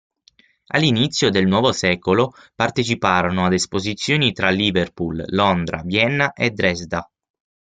[0.73, 7.07] All'inizio del nuovo secolo, parteciparono ad esposizioni tra Liverpool, Londra, Vienna e Dresda.